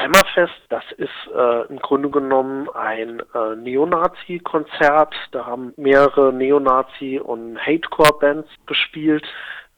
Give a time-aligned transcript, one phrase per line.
[0.00, 5.14] Hammerfest, das ist äh, im Grunde genommen ein äh, Neonazi-Konzert.
[5.32, 9.26] Da haben mehrere Neonazi- und Hatecore-Bands gespielt.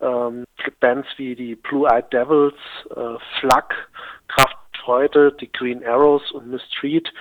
[0.00, 0.44] Ähm,
[0.80, 2.54] Bands wie die Blue Eyed Devils,
[2.90, 3.88] äh, Flak,
[4.28, 7.12] Kraft Freude, die Green Arrows und Miss Street.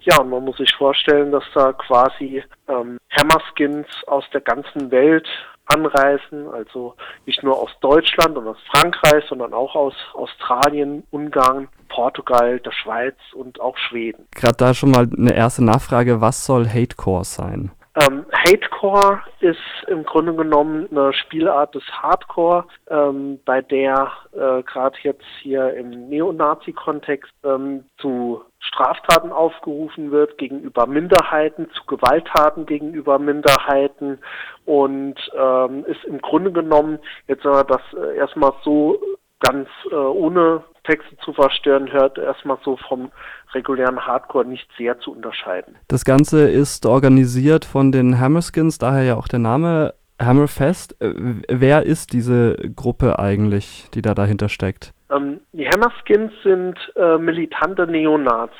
[0.00, 5.28] Ja, und man muss sich vorstellen, dass da quasi ähm, Hammerskins aus der ganzen Welt
[5.66, 6.94] anreisen, also
[7.24, 13.16] nicht nur aus Deutschland und aus Frankreich, sondern auch aus Australien, Ungarn, Portugal, der Schweiz
[13.34, 14.26] und auch Schweden.
[14.32, 17.70] Gerade da schon mal eine erste Nachfrage, was soll Hatecore sein?
[17.96, 24.96] Ähm, Hatecore ist im Grunde genommen eine Spielart des Hardcore, ähm, bei der äh, gerade
[25.02, 34.18] jetzt hier im Neonazi-Kontext ähm, zu Straftaten aufgerufen wird gegenüber Minderheiten, zu Gewalttaten gegenüber Minderheiten
[34.64, 38.98] und ähm, ist im Grunde genommen, jetzt wenn man das äh, erstmal so
[39.40, 43.10] ganz äh, ohne Texte zu verstören, hört erstmal so vom
[43.54, 45.76] regulären Hardcore nicht sehr zu unterscheiden.
[45.88, 51.00] Das Ganze ist organisiert von den Hammerskins, daher ja auch der Name Hammerfest.
[51.00, 51.14] Äh,
[51.48, 54.92] wer ist diese Gruppe eigentlich, die da dahinter steckt?
[55.10, 58.56] Ähm, die Hammerskins sind äh, militante Neonazis.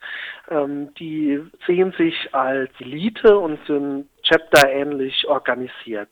[0.51, 6.09] Ähm, die sehen sich als Elite und sind Chapter-ähnlich organisiert.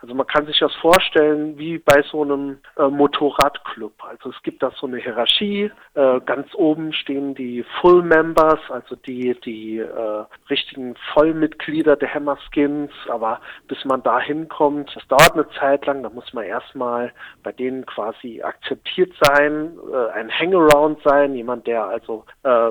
[0.00, 3.92] Also man kann sich das vorstellen wie bei so einem äh, Motorradclub.
[4.04, 5.70] Also es gibt da so eine Hierarchie.
[5.94, 12.90] Äh, ganz oben stehen die Full Members, also die die äh, richtigen Vollmitglieder der Hammerskins.
[13.08, 16.02] Aber bis man da hinkommt, das dauert eine Zeit lang.
[16.02, 21.84] Da muss man erstmal bei denen quasi akzeptiert sein, äh, ein Hangaround sein, jemand, der
[21.84, 22.70] also äh,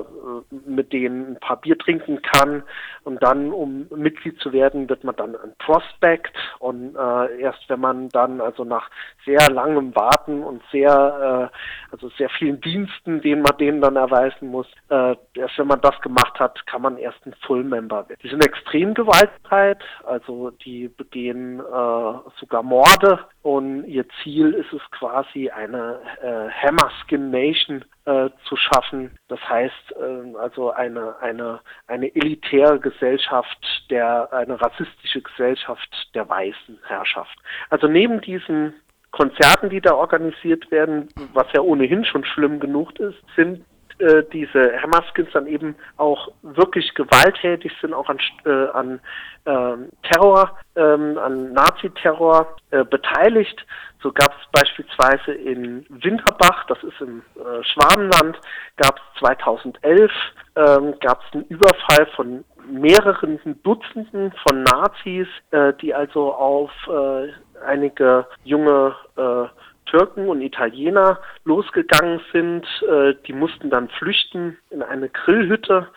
[0.64, 2.62] mit denen ein paar Bier trinken kann.
[3.04, 6.32] Und dann, um Mitglied zu werden wird man dann ein Prospect.
[6.58, 8.90] Und äh, erst wenn man dann also nach
[9.24, 11.56] sehr langem Warten und sehr äh,
[11.92, 16.00] also sehr vielen Diensten, denen man denen dann erweisen muss, äh, erst wenn man das
[16.00, 18.20] gemacht hat, kann man erst ein Full Member werden.
[18.22, 24.82] Die sind extrem gewaltbereit, also die begehen äh, sogar Morde und ihr Ziel ist es
[24.90, 29.16] quasi eine äh, Hammerskin Nation äh, zu schaffen.
[29.28, 33.56] Das heißt äh, also eine eine eine elitäre Gesellschaft,
[33.88, 37.38] der eine rassistische Gesellschaft der weißen Herrschaft.
[37.70, 38.74] Also neben diesen
[39.12, 43.64] Konzerten, die da organisiert werden, was ja ohnehin schon schlimm genug ist, sind
[43.98, 49.00] äh, diese Hammerskins dann eben auch wirklich gewalttätig sind, auch an, äh, an
[49.44, 53.64] äh, Terror, ähm, an Nazi-Terror äh, beteiligt.
[54.02, 58.38] So gab es beispielsweise in Winterbach, das ist im äh, Schwabenland,
[58.76, 60.10] gab es 2011
[60.56, 67.28] ähm, gab es einen Überfall von mehreren Dutzenden von Nazis, äh, die also auf äh,
[67.64, 69.44] einige junge äh,
[69.86, 72.66] Türken und Italiener losgegangen sind.
[72.88, 75.88] Äh, die mussten dann flüchten in eine Grillhütte.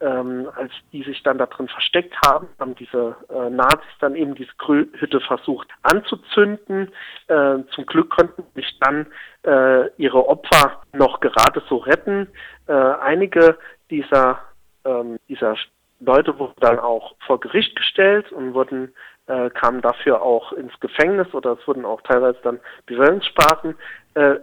[0.00, 4.34] Ähm, als die sich dann da drin versteckt haben, haben diese äh, Nazis dann eben
[4.34, 6.90] diese Grillhütte versucht anzuzünden.
[7.28, 9.06] Äh, zum Glück konnten sich dann
[9.44, 12.26] äh, ihre Opfer noch gerade so retten.
[12.66, 13.58] Äh, einige
[13.90, 14.40] dieser,
[14.84, 15.56] ähm, dieser
[16.00, 18.92] Leute wurden dann auch vor Gericht gestellt und wurden
[19.26, 23.76] äh, kamen dafür auch ins Gefängnis oder es wurden auch teilweise dann Bewährungsstrafen,
[24.14, 24.34] äh,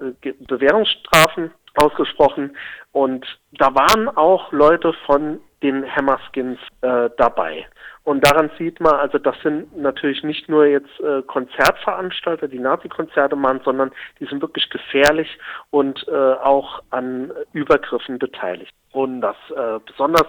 [0.48, 2.56] Bewährungsstrafen ausgesprochen
[2.92, 7.68] und da waren auch Leute von den Hammerskins äh, dabei.
[8.04, 13.36] Und daran sieht man, also das sind natürlich nicht nur jetzt äh, Konzertveranstalter, die Nazi-Konzerte
[13.36, 15.38] machen, sondern die sind wirklich gefährlich
[15.70, 18.74] und äh, auch an Übergriffen beteiligt.
[18.94, 20.26] Und das äh, besonders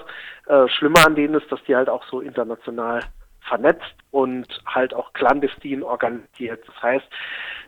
[0.47, 3.01] äh, Schlimme an denen ist, dass die halt auch so international
[3.51, 6.67] vernetzt und halt auch clandestin organisiert.
[6.67, 7.07] Das heißt,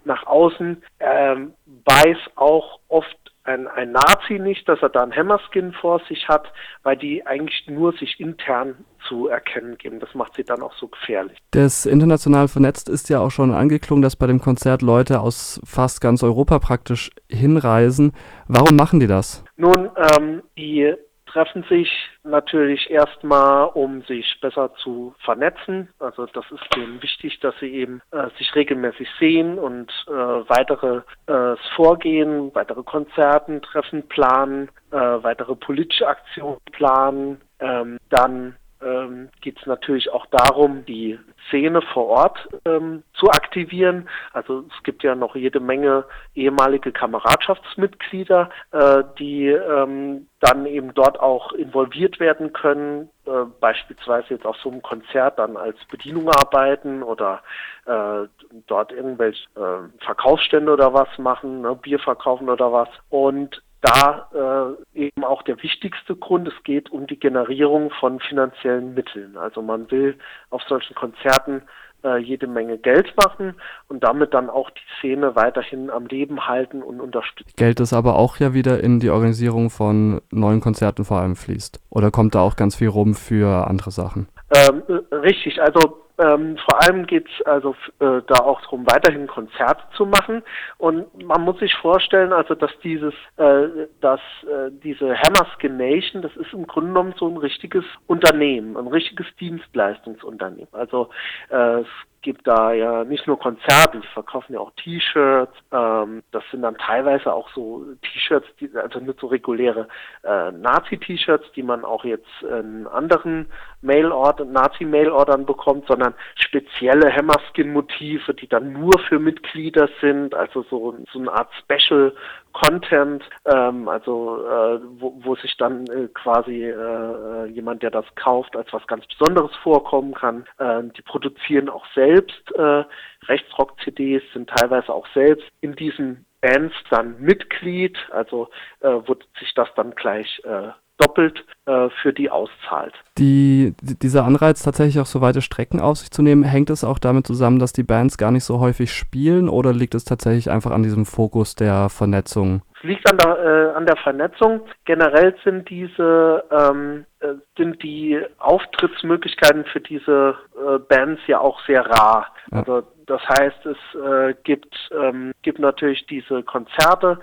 [0.05, 1.53] nach außen ähm,
[1.85, 6.53] weiß auch oft ein, ein Nazi nicht, dass er da einen Hammerskin vor sich hat,
[6.85, 9.99] weil die eigentlich nur sich intern zu erkennen geben.
[9.99, 11.37] Das macht sie dann auch so gefährlich.
[11.51, 16.01] Das international vernetzt ist ja auch schon angeklungen, dass bei dem Konzert Leute aus fast
[16.01, 18.13] ganz Europa praktisch hinreisen.
[18.47, 19.45] Warum machen die das?
[19.57, 20.95] Nun, ähm, die
[21.33, 21.91] treffen sich
[22.25, 25.89] natürlich erstmal, um sich besser zu vernetzen.
[25.99, 31.03] Also das ist denen wichtig, dass sie eben äh, sich regelmäßig sehen und äh, weitere
[31.27, 37.41] äh, Vorgehen, weitere Konzerten, Treffen planen, äh, weitere politische Aktionen planen.
[37.61, 41.19] Ähm, dann ähm, geht es natürlich auch darum, die
[41.49, 44.09] Szene vor Ort ähm, zu aktivieren.
[44.33, 51.21] Also es gibt ja noch jede Menge ehemalige Kameradschaftsmitglieder, äh, die ähm, dann eben dort
[51.21, 57.03] auch involviert werden können, äh, beispielsweise jetzt auf so einem Konzert dann als Bedienung arbeiten
[57.03, 57.43] oder
[57.87, 58.27] äh,
[58.67, 62.89] dort irgendwelche äh, Verkaufsstände oder was machen, ne, Bier verkaufen oder was.
[63.11, 66.49] Und da äh, eben auch der wichtigste Grund.
[66.49, 69.37] Es geht um die Generierung von finanziellen Mitteln.
[69.37, 70.17] Also man will
[70.51, 71.63] auf solchen Konzerten
[72.05, 73.55] äh, jede Menge Geld machen
[73.89, 77.53] und damit dann auch die Szene weiterhin am Leben halten und unterstützen.
[77.57, 81.81] Geld, das aber auch ja wieder in die Organisierung von neuen Konzerten vor allem fließt.
[81.91, 84.29] Oder kommt da auch ganz viel rum für andere Sachen?
[84.55, 89.83] Ähm, richtig, also ähm, vor allem geht es also äh, da auch darum, weiterhin Konzerte
[89.97, 90.43] zu machen.
[90.79, 96.37] Und man muss sich vorstellen, also dass dieses, äh, dass äh, diese Hammerskin Nation, das
[96.37, 100.69] ist im Grunde genommen so ein richtiges Unternehmen, ein richtiges Dienstleistungsunternehmen.
[100.73, 101.09] Also
[101.51, 101.89] äh, es
[102.23, 105.53] gibt da ja nicht nur Konzerte, die verkaufen ja auch T-Shirts.
[105.73, 109.89] Ähm, das sind dann teilweise auch so T-Shirts, also nicht so reguläre
[110.23, 113.51] äh, Nazi-T-Shirts, die man auch jetzt in anderen
[113.83, 116.02] Mailorder, Nazi-Mailordern bekommt, sondern
[116.35, 122.15] spezielle Hammerskin-Motive, die dann nur für Mitglieder sind, also so, so eine Art Special
[122.53, 128.05] Content, ähm, also äh, wo, wo sich dann äh, quasi äh, äh, jemand, der das
[128.15, 130.45] kauft, als was ganz Besonderes vorkommen kann.
[130.59, 132.85] Äh, die produzieren auch selbst äh,
[133.27, 138.51] Rechtsrock-CDs, sind teilweise auch selbst in diesen Bands dann Mitglied, also
[138.81, 142.95] äh, wo sich das dann gleich äh, doppelt äh, für die auszahlt.
[143.19, 146.99] Die, dieser Anreiz, tatsächlich auch so weite Strecken auf sich zu nehmen, hängt es auch
[146.99, 150.71] damit zusammen, dass die Bands gar nicht so häufig spielen oder liegt es tatsächlich einfach
[150.71, 152.63] an diesem Fokus der Vernetzung?
[152.79, 154.63] Es liegt an der, äh, an der Vernetzung.
[154.85, 161.87] Generell sind diese ähm, äh, sind die Auftrittsmöglichkeiten für diese äh, Bands ja auch sehr
[161.87, 162.27] rar.
[162.51, 162.59] Ja.
[162.59, 167.21] Also das heißt, es äh, gibt, ähm, gibt natürlich diese Konzerte,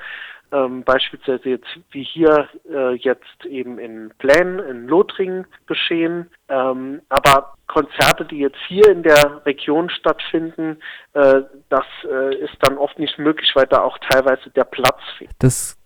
[0.51, 6.29] ähm, beispielsweise jetzt wie hier äh, jetzt eben in Plänen in Lothringen geschehen.
[6.47, 10.77] Ähm, aber Konzerte, die jetzt hier in der Region stattfinden,
[11.13, 15.31] äh, das äh, ist dann oft nicht möglich, weil da auch teilweise der Platz fehlt.
[15.39, 15.77] Das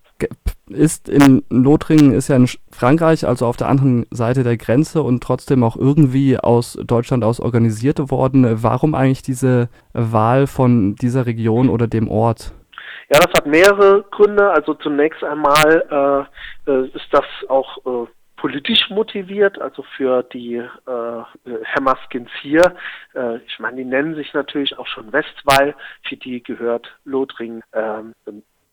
[0.67, 5.21] ist in Lothringen, ist ja in Frankreich, also auf der anderen Seite der Grenze und
[5.21, 8.63] trotzdem auch irgendwie aus Deutschland aus organisiert worden.
[8.63, 12.53] Warum eigentlich diese Wahl von dieser Region oder dem Ort?
[13.09, 14.49] Ja, das hat mehrere Gründe.
[14.51, 16.27] Also zunächst einmal
[16.67, 18.07] äh, äh, ist das auch äh,
[18.37, 21.23] politisch motiviert, also für die äh,
[21.75, 22.75] Hammerskins hier.
[23.15, 25.75] Äh, ich meine, die nennen sich natürlich auch schon Westwall.
[26.07, 28.13] Für die gehört Lothringen ähm,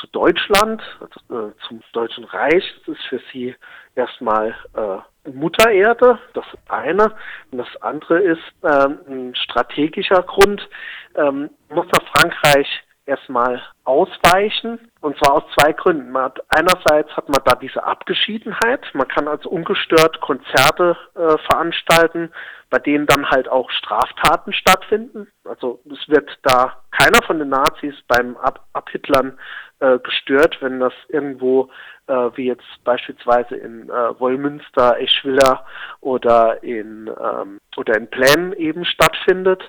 [0.00, 2.64] zu Deutschland, also, äh, zum Deutschen Reich.
[2.86, 3.54] Das ist für sie
[3.94, 7.14] erstmal äh, Muttererde, das eine.
[7.52, 10.68] Und das andere ist ähm, ein strategischer Grund.
[11.14, 12.66] Ähm, muss nach Frankreich
[13.06, 14.78] erstmal ausweichen.
[15.00, 16.10] Und zwar aus zwei Gründen.
[16.10, 18.84] Man hat, einerseits hat man da diese Abgeschiedenheit.
[18.92, 22.30] Man kann also ungestört Konzerte äh, veranstalten,
[22.68, 25.28] bei denen dann halt auch Straftaten stattfinden.
[25.44, 29.38] Also es wird da keiner von den Nazis beim Ab Abhitlern
[29.80, 31.70] äh, gestört, wenn das irgendwo
[32.06, 35.64] äh, wie jetzt beispielsweise in äh, Wollmünster, Eschwiller
[36.00, 39.62] oder in ähm, oder in Plänen eben stattfindet,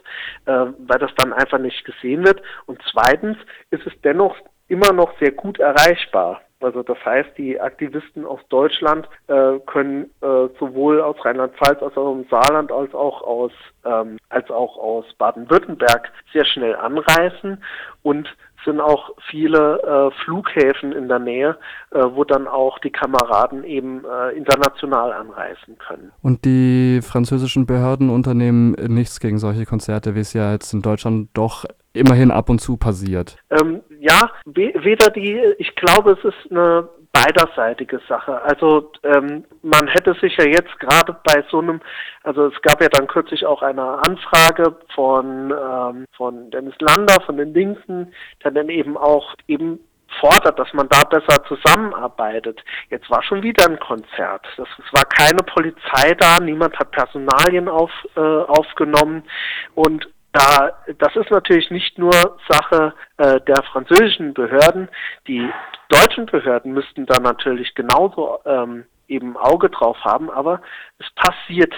[0.45, 2.41] äh, weil das dann einfach nicht gesehen wird.
[2.65, 3.37] Und zweitens
[3.69, 4.35] ist es dennoch
[4.67, 6.41] immer noch sehr gut erreichbar.
[6.59, 12.11] Also das heißt, die Aktivisten aus Deutschland äh, können äh, sowohl aus Rheinland-Pfalz als auch
[12.13, 13.51] im Saarland als auch aus
[13.83, 17.63] ähm, als auch aus Baden-Württemberg sehr schnell anreisen
[18.03, 18.29] und
[18.65, 21.57] sind auch viele äh, Flughäfen in der Nähe,
[21.91, 26.11] äh, wo dann auch die Kameraden eben äh, international anreisen können.
[26.21, 31.29] Und die französischen Behörden unternehmen nichts gegen solche Konzerte, wie es ja jetzt in Deutschland
[31.33, 33.37] doch immerhin ab und zu passiert.
[33.49, 38.41] Ähm, ja, weder die, ich glaube, es ist eine beiderseitige Sache.
[38.41, 41.81] Also ähm, man hätte sich ja jetzt gerade bei so einem,
[42.23, 47.37] also es gab ja dann kürzlich auch eine Anfrage von ähm, von Dennis Lander von
[47.37, 48.13] den Linken,
[48.43, 49.79] der dann eben auch eben
[50.19, 52.61] fordert, dass man da besser zusammenarbeitet.
[52.89, 54.45] Jetzt war schon wieder ein Konzert.
[54.57, 59.23] Das, es war keine Polizei da, niemand hat Personalien auf, äh, aufgenommen
[59.75, 62.11] und da, das ist natürlich nicht nur
[62.47, 64.89] Sache äh, der französischen Behörden.
[65.27, 65.49] Die
[65.89, 70.61] deutschen Behörden müssten da natürlich genauso ähm, eben Auge drauf haben, aber
[70.99, 71.73] es passiert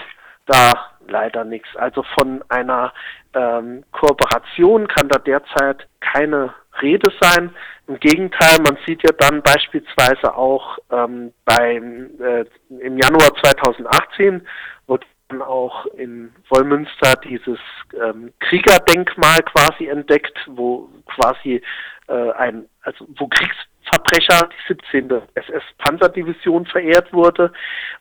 [0.46, 0.72] da
[1.08, 1.68] leider nichts.
[1.76, 2.92] Also von einer
[3.34, 7.50] ähm, Kooperation kann da derzeit keine Rede sein.
[7.86, 14.44] Im Gegenteil, man sieht ja dann beispielsweise auch ähm, beim äh, im Januar 2018 wurde
[15.40, 17.58] auch in Wollmünster dieses
[18.00, 21.62] ähm, Kriegerdenkmal quasi entdeckt, wo quasi
[22.08, 25.22] äh, ein, also wo Kriegsverbrecher, die 17.
[25.34, 27.52] SS-Panzerdivision verehrt wurde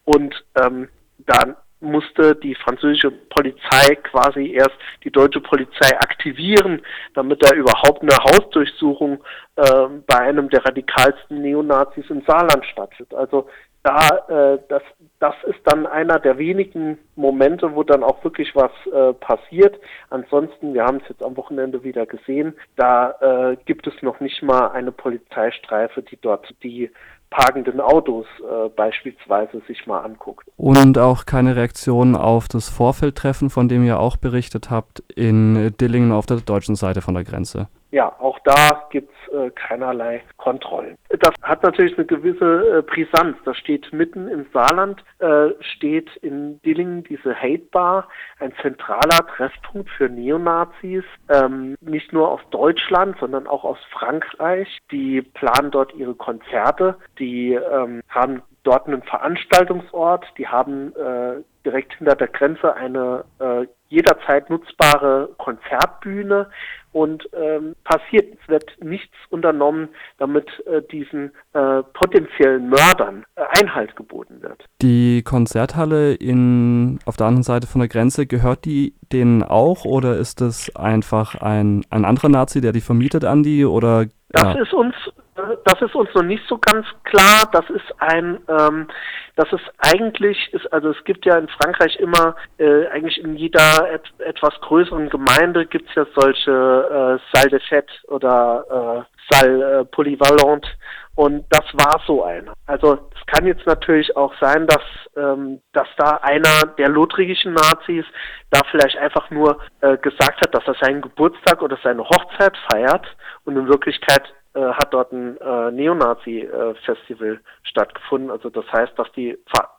[0.05, 0.89] und ähm,
[1.19, 6.81] dann musste die französische Polizei quasi erst die deutsche Polizei aktivieren,
[7.13, 9.23] damit da überhaupt eine Hausdurchsuchung
[9.57, 13.13] äh, bei einem der radikalsten Neonazis im Saarland stattfindet.
[13.13, 13.49] Also
[13.83, 14.81] da, äh, das,
[15.19, 19.79] das ist dann einer der wenigen Momente, wo dann auch wirklich was äh, passiert.
[20.09, 23.11] Ansonsten, wir haben es jetzt am Wochenende wieder gesehen, da
[23.51, 26.89] äh, gibt es noch nicht mal eine Polizeistreife, die dort die
[27.29, 30.47] parkenden Autos äh, beispielsweise sich mal anguckt.
[30.55, 36.11] Und auch keine Reaktion auf das Vorfeldtreffen, von dem ihr auch berichtet habt, in Dillingen
[36.11, 40.97] auf der deutschen Seite von der Grenze ja, auch da gibt's äh, keinerlei Kontrollen.
[41.09, 43.37] Das hat natürlich eine gewisse äh, Brisanz.
[43.45, 48.07] Das steht mitten im Saarland, äh, steht in Dillingen diese Hate Bar,
[48.39, 54.79] ein zentraler Treffpunkt für Neonazis, ähm, nicht nur aus Deutschland, sondern auch aus Frankreich.
[54.89, 61.93] Die planen dort ihre Konzerte, die ähm, haben dort einen Veranstaltungsort, die haben äh, direkt
[61.93, 66.49] hinter der Grenze eine äh, jederzeit nutzbare Konzertbühne
[66.93, 73.95] und ähm, passiert, es wird nichts unternommen, damit äh, diesen äh, potenziellen Mördern äh, Einhalt
[73.95, 74.63] geboten wird.
[74.81, 80.17] Die Konzerthalle in, auf der anderen Seite von der Grenze, gehört die denen auch oder
[80.17, 84.73] ist es einfach ein, ein anderer Nazi, der die vermietet an die oder das ist
[84.73, 84.95] uns
[85.35, 87.49] das ist uns noch nicht so ganz klar.
[87.51, 88.87] Das ist ein, ähm,
[89.35, 93.91] das ist eigentlich, ist, also es gibt ja in Frankreich immer, äh, eigentlich in jeder
[93.91, 99.79] et etwas größeren Gemeinde gibt es ja solche äh, Salle de Fête oder äh, Salle
[99.79, 100.69] äh, Polyvalente
[101.15, 102.53] und das war so einer.
[102.65, 104.81] Also es kann jetzt natürlich auch sein, dass,
[105.15, 108.05] ähm, dass da einer der lothringischen Nazis
[108.49, 113.05] da vielleicht einfach nur äh, gesagt hat, dass er seinen Geburtstag oder seine Hochzeit feiert
[113.45, 114.23] und in Wirklichkeit
[114.59, 118.29] hat dort ein äh, Neonazi-Festival stattgefunden.
[118.29, 119.31] Also das heißt, dass die,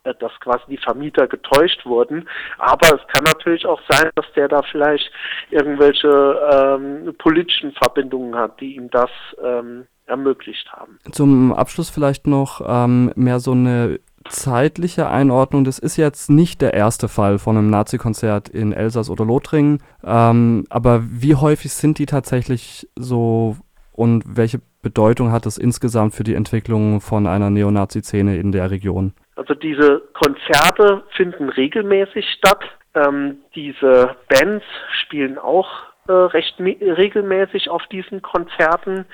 [0.04, 2.28] äh, dass quasi die Vermieter getäuscht wurden.
[2.59, 5.11] Aber es kann natürlich auch sein, dass der da vielleicht
[5.50, 6.09] irgendwelche
[6.52, 9.11] ähm, politischen Verbindungen hat, die ihm das
[9.43, 10.99] ähm, ermöglicht haben.
[11.12, 15.64] Zum Abschluss vielleicht noch ähm, mehr so eine zeitliche Einordnung.
[15.64, 19.83] Das ist jetzt nicht der erste Fall von einem Nazi-Konzert in Elsass oder Lothringen.
[20.02, 23.57] Ähm, aber wie häufig sind die tatsächlich so
[23.94, 29.14] und welche Bedeutung hat das insgesamt für die Entwicklung von einer Neonazi-Szene in der Region?
[29.36, 32.64] Also diese Konzerte finden regelmäßig statt.
[32.94, 34.64] Ähm, diese Bands
[35.02, 35.68] spielen auch
[36.08, 39.06] äh, recht regelmäßig auf diesen Konzerten.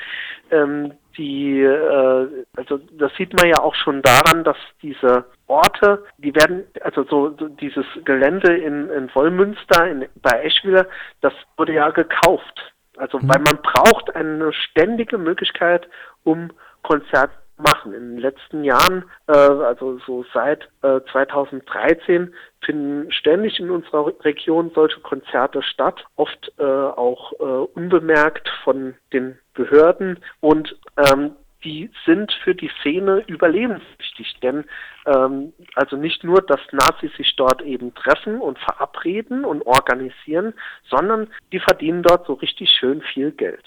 [0.51, 6.35] Ähm, die, äh, also das sieht man ja auch schon daran, dass diese Orte, die
[6.35, 10.87] werden, also so, so dieses Gelände in, in Wollmünster, in, bei Eschwiller,
[11.21, 12.73] das wurde ja gekauft.
[13.01, 13.29] Also mhm.
[13.29, 15.89] weil man braucht eine ständige Möglichkeit,
[16.23, 16.53] um
[16.83, 17.93] Konzert machen.
[17.93, 24.71] In den letzten Jahren, äh, also so seit äh, 2013, finden ständig in unserer Region
[24.75, 31.33] solche Konzerte statt, oft äh, auch äh, unbemerkt von den Behörden und ähm,
[31.65, 34.65] die sind für die Szene überlebenswichtig, denn
[35.07, 40.55] ähm, also nicht nur, dass Nazis sich dort eben treffen und verabreden und organisieren,
[40.89, 43.59] sondern die verdienen dort so richtig schön viel Geld.